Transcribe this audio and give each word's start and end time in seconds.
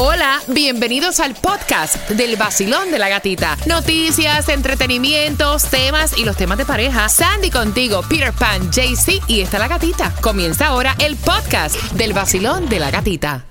Hola, 0.00 0.40
bienvenidos 0.46 1.18
al 1.18 1.34
podcast 1.34 2.08
del 2.10 2.36
vacilón 2.36 2.92
de 2.92 3.00
la 3.00 3.08
gatita. 3.08 3.56
Noticias, 3.66 4.48
entretenimientos, 4.48 5.64
temas 5.64 6.16
y 6.16 6.24
los 6.24 6.36
temas 6.36 6.56
de 6.56 6.64
pareja. 6.64 7.08
Sandy 7.08 7.50
contigo, 7.50 8.02
Peter 8.08 8.32
Pan, 8.32 8.70
JC 8.70 9.20
y 9.26 9.40
está 9.40 9.58
la 9.58 9.66
gatita. 9.66 10.14
Comienza 10.20 10.68
ahora 10.68 10.94
el 11.00 11.16
podcast 11.16 11.74
del 11.94 12.12
vacilón 12.12 12.68
de 12.68 12.78
la 12.78 12.92
gatita. 12.92 13.44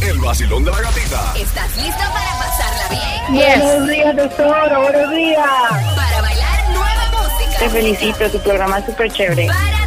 El 0.00 0.18
vacilón 0.18 0.64
de 0.64 0.70
la 0.70 0.80
gatita. 0.80 1.34
¿Estás 1.36 1.76
listo 1.76 2.04
para 2.14 2.38
pasarla 2.38 2.88
bien? 3.28 3.60
Buenos 3.60 3.88
días, 3.90 4.16
doctora, 4.16 4.78
buenos 4.78 5.10
días. 5.10 5.46
Para 5.94 6.22
bailar 6.22 6.68
nueva 6.70 7.20
música. 7.20 7.58
Te 7.58 7.68
felicito, 7.68 8.30
tu 8.30 8.38
programa 8.38 8.78
es 8.78 8.86
súper 8.86 9.12
chévere. 9.12 9.48
Para. 9.48 9.83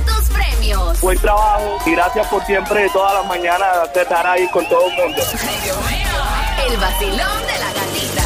Buen 1.01 1.19
trabajo 1.19 1.77
y 1.85 1.91
gracias 1.91 2.25
por 2.27 2.43
siempre, 2.45 2.89
todas 2.89 3.13
las 3.13 3.25
mañanas, 3.27 3.89
estar 3.93 4.25
ahí 4.25 4.47
con 4.49 4.67
todo 4.67 4.87
el 4.87 4.97
mundo. 4.97 5.21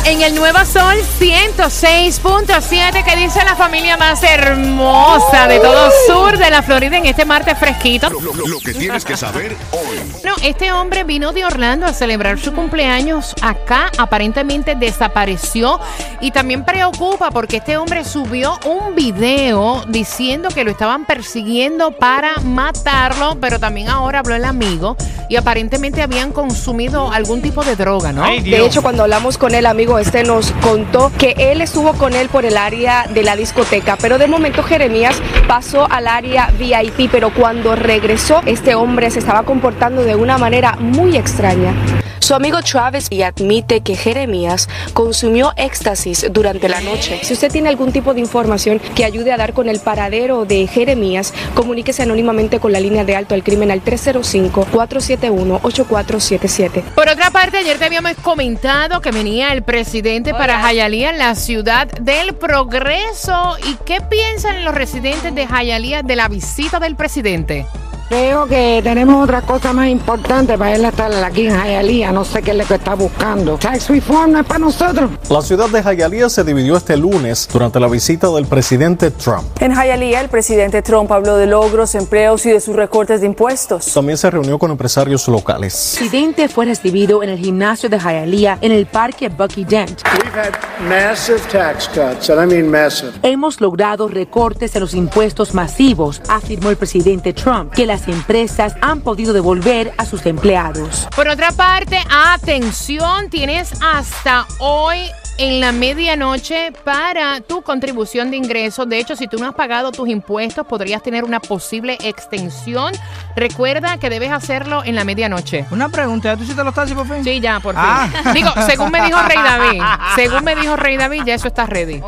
En 0.06 0.22
el 0.22 0.36
Nuevo 0.36 0.58
Sol 0.66 0.96
106.7 1.20 3.04
que 3.06 3.16
dice 3.16 3.44
la 3.46 3.56
familia 3.56 3.96
más 3.98 4.22
hermosa 4.24 5.48
de 5.48 5.60
todo 5.60 5.90
sur 6.08 6.38
de 6.38 6.50
la 6.50 6.62
Florida 6.64 6.98
en 6.98 7.06
este 7.06 7.24
martes 7.24 7.58
fresquito. 7.58 8.10
Lo, 8.10 8.20
lo- 8.20 8.34
lo 8.48 8.60
que 8.60 8.74
tienes 8.74 9.06
que 9.06 9.16
saber 9.16 9.56
hoy. 9.72 10.00
No, 10.26 10.34
este 10.44 10.72
hombre 10.74 11.04
vino 11.04 11.32
de 11.32 11.46
Orlando 11.46 11.86
a 11.86 11.94
celebrar 11.94 12.40
su 12.40 12.52
cumpleaños 12.54 13.34
acá, 13.42 13.90
aparentemente 13.98 14.76
desapareció 14.76 15.80
y 16.20 16.32
también 16.32 16.66
preocupa 16.66 17.30
porque 17.32 17.58
este 17.58 17.78
hombre 17.78 18.04
subió 18.04 18.60
un 18.66 18.96
video 18.96 19.84
diciendo 19.88 20.50
que 20.50 20.64
lo 20.64 20.72
estaban 20.72 21.06
persiguiendo 21.06 21.92
para 21.92 22.38
matarlo, 22.42 23.38
pero 23.40 23.60
también 23.60 23.88
ahora 23.90 24.20
habló 24.20 24.36
el 24.36 24.46
amigo 24.46 24.98
y 25.32 25.38
aparentemente 25.38 26.02
habían 26.02 26.34
consumido 26.34 27.10
algún 27.10 27.42
tipo 27.42 27.64
de 27.64 27.78
droga, 27.78 28.12
¿no? 28.12 28.26
De 28.26 28.66
hecho, 28.66 28.82
cuando 28.82 29.04
hablamos 29.04 29.38
con 29.38 29.56
el 29.56 29.66
amigo 29.66 29.98
este 29.98 30.26
nos 30.26 30.52
contó 30.62 31.10
que 31.18 31.36
él 31.38 31.62
estuvo 31.62 31.94
con 31.94 32.14
él 32.14 32.28
por 32.28 32.44
el 32.44 32.58
área 32.58 33.08
de 33.08 33.24
la 33.24 33.38
discoteca, 33.38 33.96
pero 33.96 34.18
de 34.18 34.28
momento 34.28 34.62
Jeremías 34.62 35.16
pasó 35.52 35.86
al 35.92 36.08
área 36.08 36.50
VIP, 36.58 37.12
pero 37.12 37.34
cuando 37.34 37.76
regresó 37.76 38.40
este 38.46 38.74
hombre 38.74 39.12
se 39.12 39.20
estaba 39.20 39.44
comportando 39.44 40.02
de 40.02 40.16
una 40.16 40.38
manera 40.38 40.78
muy 40.80 41.18
extraña. 41.18 41.74
Su 42.22 42.36
amigo 42.36 42.62
Travis 42.62 43.08
y 43.10 43.24
admite 43.24 43.82
que 43.82 43.96
Jeremías 43.96 44.70
consumió 44.94 45.54
éxtasis 45.58 46.28
durante 46.32 46.70
la 46.70 46.80
noche. 46.80 47.20
Si 47.24 47.34
usted 47.34 47.52
tiene 47.52 47.68
algún 47.68 47.92
tipo 47.92 48.14
de 48.14 48.20
información 48.20 48.80
que 48.96 49.04
ayude 49.04 49.32
a 49.34 49.38
dar 49.38 49.54
con 49.54 49.68
el 49.68 49.80
paradero 49.80 50.46
de 50.46 50.68
Jeremías, 50.68 51.34
comuníquese 51.56 52.04
anónimamente 52.04 52.60
con 52.60 52.72
la 52.72 52.80
línea 52.80 53.04
de 53.04 53.16
alto 53.16 53.34
al 53.34 53.44
crimen 53.44 53.72
al 53.72 53.84
305-471-8477. 53.84 56.84
Por 56.94 57.10
otra 57.10 57.32
parte, 57.32 57.58
ayer 57.58 57.80
te 57.80 57.86
habíamos 57.86 58.14
comentado 58.22 59.02
que 59.02 59.12
venía 59.12 59.52
el 59.52 59.64
presidente 59.64 60.32
para 60.34 60.62
Jayalía 60.62 61.10
en 61.10 61.18
la 61.18 61.34
ciudad 61.34 61.88
del 61.88 62.36
progreso. 62.36 63.58
¿Y 63.68 63.78
qué 63.84 64.00
piensan 64.00 64.64
los 64.64 64.76
residentes 64.76 65.34
de 65.34 65.41
Jayalía 65.48 66.04
de 66.04 66.16
la 66.16 66.28
visita 66.28 66.80
del 66.80 66.96
presidente? 66.96 67.66
Creo 68.12 68.46
que 68.46 68.82
tenemos 68.84 69.24
otra 69.24 69.42
cosa 69.42 69.72
más 69.72 69.88
importante 69.88 70.58
para 70.58 70.76
él 70.76 70.84
estar 70.84 71.14
aquí 71.24 71.48
en 71.48 71.54
Hialeah. 71.56 72.12
No 72.12 72.26
sé 72.26 72.42
qué 72.42 72.52
es 72.52 72.58
lo 72.58 72.66
que 72.66 72.74
está 72.74 72.94
buscando. 72.94 73.58
Tax 73.58 73.88
reform 73.88 74.34
no 74.34 74.40
es 74.42 74.46
para 74.46 74.60
nosotros. 74.60 75.10
La 75.30 75.42
ciudad 75.42 75.70
de 75.70 75.82
Hialeah 75.82 76.30
se 76.30 76.44
dividió 76.44 76.76
este 76.76 76.98
lunes 76.98 77.48
durante 77.54 77.80
la 77.80 77.88
visita 77.88 78.30
del 78.32 78.48
presidente 78.48 79.12
Trump. 79.12 79.46
En 79.62 79.72
Hialeah, 79.72 80.20
el 80.20 80.28
presidente 80.28 80.82
Trump 80.82 81.10
habló 81.10 81.38
de 81.38 81.48
logros, 81.48 81.96
empleos 81.96 82.46
y 82.46 82.50
de 82.50 82.60
sus 82.60 82.76
recortes 82.76 83.22
de 83.22 83.28
impuestos. 83.28 83.86
También 83.94 84.18
se 84.18 84.30
reunió 84.30 84.60
con 84.60 84.72
empresarios 84.72 85.26
locales. 85.30 85.94
El 85.94 86.10
presidente 86.10 86.50
fue 86.50 86.66
recibido 86.66 87.24
en 87.24 87.30
el 87.30 87.38
gimnasio 87.38 87.88
de 87.88 87.98
Hialeah 87.98 88.58
en 88.60 88.74
el 88.74 88.88
parque 88.88 89.30
Bucky 89.30 89.64
Dent. 89.64 90.02
We've 90.22 90.38
had 90.38 90.52
massive 90.86 91.40
tax 91.50 91.88
cuts, 91.88 92.30
and 92.30 92.44
I 92.44 92.54
mean 92.54 92.70
massive. 92.70 93.14
Hemos 93.24 93.62
logrado 93.62 94.10
recortes 94.10 94.76
en 94.76 94.82
los 94.82 94.96
impuestos 94.96 95.54
masivos, 95.54 96.22
afirmó 96.28 96.72
el 96.72 96.76
presidente 96.76 97.32
Trump, 97.32 97.72
que 97.72 97.86
las 97.86 98.01
empresas 98.08 98.76
han 98.82 99.02
podido 99.02 99.34
devolver 99.34 99.94
a 99.98 100.06
sus 100.06 100.26
empleados. 100.26 101.08
Por 101.16 101.28
otra 101.28 101.52
parte, 101.52 102.00
atención, 102.10 103.30
tienes 103.30 103.72
hasta 103.82 104.48
hoy 104.60 105.10
en 105.42 105.60
la 105.60 105.72
medianoche 105.72 106.72
para 106.84 107.42
tu 107.42 107.64
contribución 107.64 108.30
de 108.30 108.38
ingresos. 108.38 108.88
De 108.88 109.00
hecho, 109.00 109.16
si 109.16 109.28
tú 109.28 109.40
no 109.40 109.48
has 109.48 109.56
pagado 109.56 109.92
tus 109.92 110.08
impuestos, 110.08 110.68
podrías 110.68 111.02
tener 111.02 111.24
una 111.24 111.40
posible 111.40 111.98
extensión. 112.04 112.94
Recuerda 113.36 113.98
que 113.98 114.12
debes 114.12 114.32
hacerlo 114.32 114.84
en 114.86 114.94
la 114.94 115.04
medianoche. 115.04 115.66
Una 115.72 115.90
pregunta, 115.90 116.38
¿tú 116.38 116.46
sí 116.46 116.54
te 116.54 116.64
lo 116.64 116.70
estás 116.70 116.84
haciendo 116.84 117.06
por 117.06 117.16
fin? 117.16 117.24
Sí, 117.24 117.40
ya, 117.40 117.60
por 117.60 117.74
fin. 117.74 117.84
Ah. 117.84 118.32
Digo, 118.36 118.50
según 118.68 118.92
me 118.92 119.02
dijo 119.04 119.18
Rey 119.20 119.38
David, 119.38 119.82
según 120.16 120.44
me 120.44 120.56
dijo 120.56 120.76
Rey 120.76 120.98
David, 120.98 121.24
ya 121.26 121.34
eso 121.34 121.48
está 121.48 121.66
ready. 121.66 122.04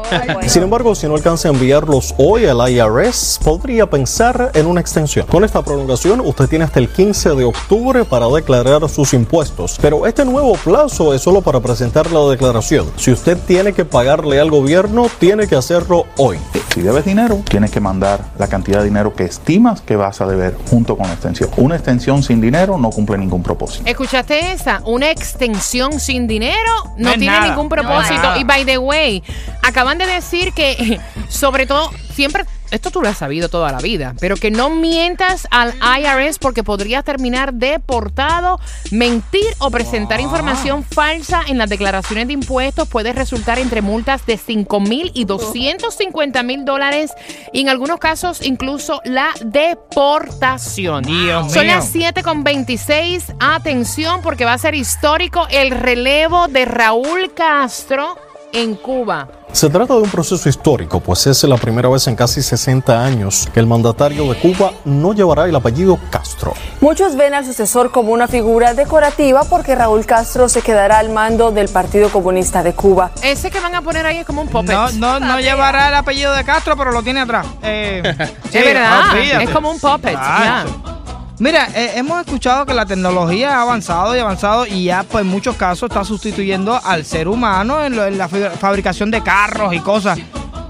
Sin 0.45 0.61
embargo, 0.61 0.93
si 0.93 1.07
no 1.07 1.15
alcanza 1.15 1.47
a 1.47 1.51
enviarlos 1.51 2.13
hoy 2.19 2.45
al 2.45 2.69
IRS, 2.69 3.39
podría 3.43 3.89
pensar 3.89 4.51
en 4.53 4.67
una 4.67 4.79
extensión. 4.79 5.25
Con 5.25 5.43
esta 5.43 5.63
prolongación, 5.63 6.21
usted 6.21 6.47
tiene 6.47 6.65
hasta 6.65 6.77
el 6.77 6.87
15 6.87 7.29
de 7.29 7.45
octubre 7.45 8.05
para 8.05 8.27
declarar 8.27 8.87
sus 8.89 9.11
impuestos. 9.15 9.79
Pero 9.81 10.05
este 10.05 10.23
nuevo 10.23 10.53
plazo 10.53 11.15
es 11.15 11.21
solo 11.23 11.41
para 11.41 11.59
presentar 11.59 12.11
la 12.11 12.29
declaración. 12.29 12.91
Si 12.95 13.11
usted 13.11 13.22
tiene 13.23 13.73
que 13.73 13.85
pagarle 13.85 14.39
al 14.39 14.51
gobierno, 14.51 15.07
tiene 15.19 15.47
que 15.47 15.55
hacerlo 15.55 16.05
hoy. 16.17 16.37
Si 16.73 16.81
debes 16.81 17.05
dinero, 17.05 17.41
tienes 17.49 17.71
que 17.71 17.79
mandar 17.79 18.19
la 18.37 18.47
cantidad 18.47 18.79
de 18.79 18.85
dinero 18.85 19.13
que 19.13 19.23
estimas 19.23 19.81
que 19.81 19.95
vas 19.95 20.19
a 20.21 20.25
deber 20.25 20.57
junto 20.69 20.97
con 20.97 21.07
la 21.07 21.13
extensión. 21.13 21.49
Una 21.57 21.75
extensión 21.75 22.21
sin 22.21 22.41
dinero 22.41 22.77
no 22.77 22.89
cumple 22.89 23.17
ningún 23.17 23.41
propósito. 23.41 23.83
¿Escuchaste 23.87 24.51
esa? 24.51 24.81
Una 24.85 25.09
extensión 25.09 25.99
sin 25.99 26.27
dinero 26.27 26.71
no, 26.97 27.11
tiene 27.11 27.27
nada. 27.27 27.47
ningún 27.47 27.69
propósito. 27.69 28.35
y 28.37 28.43
by 28.43 28.65
the 28.65 28.77
way, 28.77 29.23
acaban 29.61 29.97
de 29.97 30.05
decir 30.05 30.51
que, 30.53 30.99
sobre 31.29 31.65
todo, 31.65 31.91
siempre, 32.13 32.45
esto 32.73 32.89
tú 32.89 33.01
lo 33.01 33.07
has 33.09 33.19
sabido 33.19 33.49
toda 33.49 33.71
la 33.71 33.77
vida, 33.77 34.15
pero 34.19 34.35
que 34.35 34.49
no 34.49 34.69
mientas 34.71 35.47
al 35.51 35.75
IRS 35.99 36.39
porque 36.39 36.63
podrías 36.63 37.03
terminar 37.05 37.53
deportado. 37.53 38.59
Mentir 38.91 39.45
o 39.59 39.69
presentar 39.69 40.19
información 40.19 40.83
falsa 40.83 41.41
en 41.47 41.57
las 41.59 41.69
declaraciones 41.69 42.27
de 42.27 42.33
impuestos 42.33 42.87
puede 42.87 43.13
resultar 43.13 43.59
entre 43.59 43.81
multas 43.81 44.25
de 44.25 44.37
5 44.37 44.79
mil 44.79 45.11
y 45.13 45.25
250 45.25 46.41
mil 46.43 46.65
dólares 46.65 47.13
y 47.51 47.61
en 47.61 47.69
algunos 47.69 47.99
casos 47.99 48.41
incluso 48.41 49.01
la 49.05 49.29
deportación. 49.45 51.03
Dios 51.03 51.53
Son 51.53 51.65
mío. 51.65 51.75
las 51.75 51.89
7 51.89 52.23
con 52.23 52.43
26. 52.43 53.33
Atención, 53.39 54.21
porque 54.21 54.45
va 54.45 54.53
a 54.53 54.57
ser 54.57 54.73
histórico 54.73 55.47
el 55.51 55.71
relevo 55.71 56.47
de 56.47 56.65
Raúl 56.65 57.33
Castro 57.35 58.17
en 58.53 58.75
Cuba. 58.75 59.27
Se 59.51 59.69
trata 59.69 59.93
de 59.93 60.01
un 60.01 60.09
proceso 60.09 60.49
histórico, 60.49 60.99
pues 60.99 61.27
es 61.27 61.43
la 61.43 61.57
primera 61.57 61.89
vez 61.89 62.07
en 62.07 62.15
casi 62.15 62.41
60 62.41 63.03
años 63.03 63.47
que 63.53 63.59
el 63.59 63.67
mandatario 63.67 64.27
de 64.31 64.39
Cuba 64.39 64.71
no 64.85 65.13
llevará 65.13 65.45
el 65.45 65.55
apellido 65.55 65.99
Castro. 66.09 66.53
Muchos 66.81 67.15
ven 67.15 67.33
al 67.33 67.45
sucesor 67.45 67.91
como 67.91 68.13
una 68.13 68.27
figura 68.27 68.73
decorativa 68.73 69.43
porque 69.43 69.75
Raúl 69.75 70.05
Castro 70.05 70.49
se 70.49 70.61
quedará 70.61 70.99
al 70.99 71.09
mando 71.09 71.51
del 71.51 71.67
Partido 71.69 72.09
Comunista 72.09 72.63
de 72.63 72.73
Cuba. 72.73 73.11
Ese 73.21 73.51
que 73.51 73.59
van 73.59 73.75
a 73.75 73.81
poner 73.81 74.05
ahí 74.05 74.17
es 74.17 74.25
como 74.25 74.41
un 74.41 74.47
puppet. 74.47 74.73
No, 74.73 74.89
no, 74.93 75.19
no 75.19 75.39
llevará 75.39 75.89
el 75.89 75.95
apellido 75.95 76.33
de 76.33 76.43
Castro, 76.43 76.75
pero 76.75 76.91
lo 76.91 77.03
tiene 77.03 77.19
atrás. 77.19 77.45
Eh, 77.61 78.01
sí, 78.51 78.57
es 78.57 78.65
verdad, 78.65 79.11
olvídate. 79.11 79.43
es 79.43 79.49
como 79.49 79.71
un 79.71 79.79
puppet. 79.79 80.13
Exacto. 80.13 80.92
Mira, 81.39 81.67
eh, 81.75 81.93
hemos 81.95 82.19
escuchado 82.21 82.65
que 82.65 82.73
la 82.73 82.85
tecnología 82.85 83.57
ha 83.57 83.61
avanzado 83.63 84.15
y 84.15 84.19
avanzado 84.19 84.65
y 84.67 84.85
ya 84.85 85.03
pues 85.03 85.23
en 85.23 85.27
muchos 85.29 85.55
casos 85.55 85.89
está 85.89 86.03
sustituyendo 86.05 86.79
al 86.83 87.05
ser 87.05 87.27
humano 87.27 87.83
en, 87.83 87.95
lo- 87.95 88.05
en 88.05 88.17
la 88.17 88.29
fabricación 88.29 89.09
de 89.11 89.21
carros 89.23 89.73
y 89.73 89.79
cosas. 89.79 90.19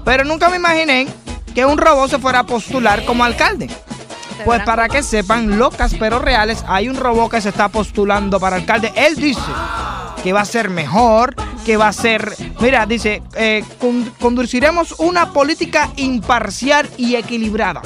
Pero 0.04 0.24
nunca 0.24 0.48
me 0.48 0.56
imaginé 0.56 1.06
que 1.54 1.64
un 1.64 1.78
robot 1.78 2.10
se 2.10 2.18
fuera 2.18 2.40
a 2.40 2.44
postular 2.46 3.04
como 3.04 3.24
alcalde. 3.24 3.68
Pues 4.44 4.62
para 4.64 4.88
que 4.88 5.02
sepan, 5.02 5.58
locas 5.58 5.94
pero 5.98 6.18
reales, 6.18 6.64
hay 6.66 6.88
un 6.88 6.96
robot 6.96 7.30
que 7.30 7.40
se 7.40 7.50
está 7.50 7.68
postulando 7.68 8.40
para 8.40 8.56
alcalde. 8.56 8.92
Él 8.96 9.14
dice 9.16 9.40
que 10.24 10.32
va 10.32 10.40
a 10.40 10.44
ser 10.46 10.70
mejor, 10.70 11.36
que 11.64 11.76
va 11.76 11.88
a 11.88 11.92
ser... 11.92 12.34
Mira, 12.60 12.84
dice, 12.86 13.22
eh, 13.36 13.62
con- 13.80 14.10
conduciremos 14.20 14.94
una 14.98 15.32
política 15.32 15.90
imparcial 15.96 16.88
y 16.96 17.14
equilibrada. 17.14 17.80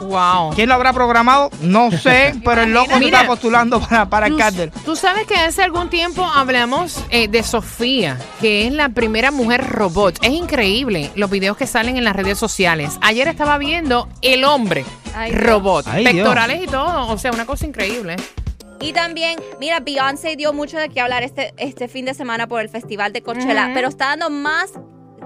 Wow. 0.00 0.54
¿Quién 0.54 0.68
lo 0.68 0.74
habrá 0.74 0.92
programado? 0.92 1.50
No 1.60 1.90
sé, 1.90 2.34
pero 2.44 2.62
el 2.62 2.72
loco 2.72 2.96
se 2.98 3.04
está 3.04 3.26
postulando 3.26 3.80
para, 3.80 4.08
para 4.08 4.26
Tú, 4.28 4.34
alcalde. 4.34 4.70
tú 4.84 4.96
sabes 4.96 5.26
que 5.26 5.34
hace 5.36 5.62
algún 5.62 5.90
tiempo 5.90 6.24
hablamos 6.24 7.04
eh, 7.10 7.28
de 7.28 7.42
Sofía, 7.42 8.18
que 8.40 8.66
es 8.66 8.72
la 8.72 8.88
primera 8.88 9.30
mujer 9.30 9.66
robot. 9.68 10.18
Es 10.22 10.30
increíble 10.32 11.10
los 11.14 11.30
videos 11.30 11.56
que 11.56 11.66
salen 11.66 11.96
en 11.96 12.04
las 12.04 12.16
redes 12.16 12.38
sociales. 12.38 12.98
Ayer 13.02 13.28
estaba 13.28 13.58
viendo 13.58 14.08
el 14.22 14.44
hombre 14.44 14.84
Ay, 15.14 15.32
robot, 15.32 15.86
Ay, 15.88 16.02
Dios. 16.04 16.14
pectorales 16.14 16.62
y 16.62 16.66
todo. 16.66 17.08
O 17.08 17.18
sea, 17.18 17.30
una 17.32 17.44
cosa 17.46 17.66
increíble. 17.66 18.16
Y 18.82 18.94
también, 18.94 19.38
mira, 19.60 19.80
Beyoncé 19.80 20.36
dio 20.36 20.54
mucho 20.54 20.78
de 20.78 20.88
qué 20.88 21.02
hablar 21.02 21.22
este, 21.22 21.52
este 21.58 21.86
fin 21.86 22.06
de 22.06 22.14
semana 22.14 22.46
por 22.46 22.62
el 22.62 22.70
Festival 22.70 23.12
de 23.12 23.20
Coachella, 23.22 23.70
pero 23.74 23.88
está 23.88 24.06
dando 24.16 24.30
más 24.30 24.70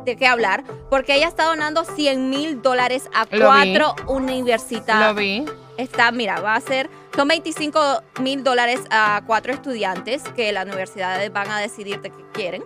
de 0.05 0.17
qué 0.17 0.27
hablar 0.27 0.65
porque 0.91 1.15
ella 1.15 1.29
está 1.29 1.45
donando 1.45 1.85
100 1.85 2.31
mil 2.31 2.63
dólares 2.63 3.09
a 3.15 3.27
Lo 3.31 3.53
vi. 3.53 3.75
cuatro 3.75 3.95
universidades. 4.07 5.09
Lo 5.09 5.15
vi. 5.15 5.45
Está, 5.77 6.13
mira, 6.13 6.41
va 6.41 6.55
a 6.55 6.61
ser 6.61 6.89
Son 7.17 7.29
25 7.29 8.03
mil 8.21 8.43
dólares 8.43 8.81
a 8.91 9.23
cuatro 9.27 9.53
estudiantes 9.53 10.23
que 10.37 10.51
las 10.53 10.67
universidades 10.67 11.33
van 11.33 11.49
a 11.51 11.61
decidir 11.61 12.01
de 12.01 12.11
qué 12.11 12.25
quieren. 12.33 12.65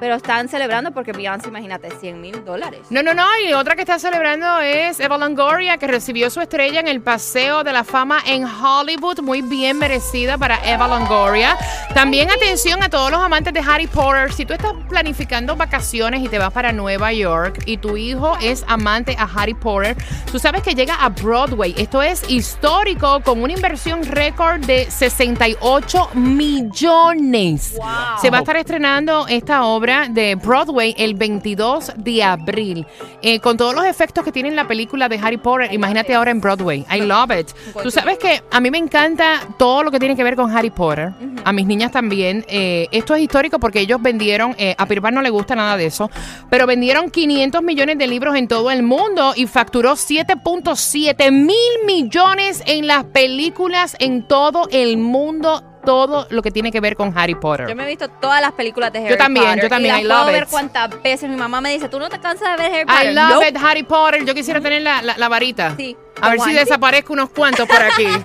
Pero 0.00 0.16
están 0.16 0.48
celebrando 0.48 0.90
porque 0.90 1.12
Beyoncé, 1.12 1.48
imagínate, 1.48 1.88
100 1.90 2.20
mil 2.20 2.44
dólares. 2.44 2.80
No, 2.90 3.02
no, 3.02 3.14
no. 3.14 3.26
Y 3.46 3.52
otra 3.52 3.76
que 3.76 3.82
está 3.82 3.98
celebrando 3.98 4.58
es 4.58 4.98
Eva 4.98 5.16
Longoria, 5.18 5.78
que 5.78 5.86
recibió 5.86 6.30
su 6.30 6.40
estrella 6.40 6.80
en 6.80 6.88
el 6.88 7.00
Paseo 7.00 7.62
de 7.62 7.72
la 7.72 7.84
Fama 7.84 8.18
en 8.26 8.44
Hollywood. 8.44 9.20
Muy 9.20 9.40
bien 9.40 9.78
merecida 9.78 10.36
para 10.36 10.58
Eva 10.68 10.88
Longoria. 10.88 11.56
También 11.94 12.30
atención 12.30 12.82
a 12.82 12.88
todos 12.88 13.10
los 13.12 13.20
amantes 13.20 13.54
de 13.54 13.60
Harry 13.60 13.86
Potter. 13.86 14.32
Si 14.32 14.44
tú 14.44 14.52
estás 14.52 14.72
planificando 14.88 15.54
vacaciones 15.54 16.22
y 16.22 16.28
te 16.28 16.38
vas 16.38 16.52
para 16.52 16.72
Nueva 16.72 17.12
York 17.12 17.62
y 17.66 17.76
tu 17.76 17.96
hijo 17.96 18.36
es 18.42 18.64
amante 18.66 19.16
a 19.16 19.24
Harry 19.24 19.54
Potter, 19.54 19.96
tú 20.30 20.40
sabes 20.40 20.62
que 20.62 20.74
llega 20.74 20.96
a 20.96 21.08
Broadway. 21.10 21.72
Esto 21.78 22.02
es 22.02 22.28
histórico 22.28 23.20
con 23.20 23.42
una 23.42 23.52
inversión 23.52 24.02
récord 24.02 24.64
de 24.64 24.90
68 24.90 26.10
millones. 26.14 27.78
Se 28.20 28.30
va 28.30 28.38
a 28.38 28.40
estar 28.40 28.56
estrenando 28.56 29.28
esta 29.28 29.64
obra 29.64 29.83
de 29.84 30.34
Broadway 30.36 30.94
el 30.96 31.14
22 31.14 31.92
de 31.96 32.22
abril. 32.22 32.86
Eh, 33.20 33.38
con 33.40 33.58
todos 33.58 33.74
los 33.74 33.84
efectos 33.84 34.24
que 34.24 34.32
tiene 34.32 34.50
la 34.50 34.66
película 34.66 35.10
de 35.10 35.18
Harry 35.18 35.36
Potter, 35.36 35.70
imagínate 35.74 36.14
ahora 36.14 36.30
en 36.30 36.40
Broadway. 36.40 36.86
I 36.90 37.00
love 37.00 37.30
it. 37.38 37.48
Tú 37.82 37.90
sabes 37.90 38.16
que 38.16 38.42
a 38.50 38.60
mí 38.60 38.70
me 38.70 38.78
encanta 38.78 39.40
todo 39.58 39.82
lo 39.82 39.90
que 39.90 39.98
tiene 39.98 40.16
que 40.16 40.24
ver 40.24 40.36
con 40.36 40.50
Harry 40.50 40.70
Potter. 40.70 41.12
A 41.44 41.52
mis 41.52 41.66
niñas 41.66 41.92
también. 41.92 42.46
Eh, 42.48 42.88
esto 42.92 43.14
es 43.14 43.22
histórico 43.22 43.58
porque 43.58 43.80
ellos 43.80 44.00
vendieron, 44.00 44.54
eh, 44.56 44.74
a 44.78 44.86
Pirpar 44.86 45.12
no 45.12 45.20
le 45.20 45.28
gusta 45.28 45.54
nada 45.54 45.76
de 45.76 45.84
eso, 45.86 46.10
pero 46.48 46.66
vendieron 46.66 47.10
500 47.10 47.62
millones 47.62 47.98
de 47.98 48.06
libros 48.06 48.36
en 48.36 48.48
todo 48.48 48.70
el 48.70 48.82
mundo 48.82 49.34
y 49.36 49.46
facturó 49.46 49.96
7.7 49.96 51.30
mil 51.30 51.84
millones 51.84 52.62
en 52.64 52.86
las 52.86 53.04
películas 53.04 53.96
en 53.98 54.22
todo 54.22 54.66
el 54.70 54.96
mundo 54.96 55.73
todo 55.84 56.26
lo 56.30 56.42
que 56.42 56.50
tiene 56.50 56.70
que 56.72 56.80
ver 56.80 56.96
con 56.96 57.16
Harry 57.16 57.34
Potter. 57.34 57.68
Yo 57.68 57.76
me 57.76 57.84
he 57.84 57.86
visto 57.86 58.08
todas 58.08 58.40
las 58.40 58.52
películas 58.52 58.92
de 58.92 59.00
Harry 59.00 59.10
Yo 59.10 59.16
también, 59.16 59.46
Potter. 59.46 59.62
yo 59.62 59.68
también, 59.68 59.96
Y 59.96 60.00
I 60.00 60.04
las 60.04 60.08
puedo 60.16 60.24
love 60.24 60.32
ver 60.32 60.42
it. 60.44 60.48
cuántas 60.50 61.02
veces. 61.02 61.28
Mi 61.30 61.36
mamá 61.36 61.60
me 61.60 61.70
dice, 61.72 61.88
¿tú 61.88 61.98
no 61.98 62.08
te 62.08 62.18
cansas 62.20 62.56
de 62.56 62.62
ver 62.62 62.72
Harry 62.72 62.84
Potter? 62.86 63.10
I 63.10 63.14
love 63.14 63.28
Nope. 63.34 63.48
it, 63.48 63.56
Harry 63.62 63.82
Potter. 63.82 64.24
Yo 64.24 64.34
quisiera 64.34 64.60
tener 64.60 64.82
la, 64.82 65.02
la- 65.02 65.16
la 65.16 65.28
varita. 65.28 65.74
Sí. 65.76 65.96
A 66.20 66.30
ver 66.30 66.40
si 66.40 66.52
desaparezco 66.52 67.12
unos 67.12 67.30
cuantos 67.30 67.66
por 67.68 67.82
aquí. 67.82 68.06